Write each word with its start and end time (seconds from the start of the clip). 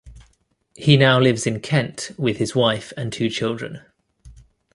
He 0.75 0.97
now 0.97 1.19
lives 1.19 1.45
in 1.45 1.59
Kent 1.59 2.09
with 2.17 2.37
his 2.37 2.55
wife 2.55 2.91
and 2.97 3.13
two 3.13 3.29
children. 3.29 3.81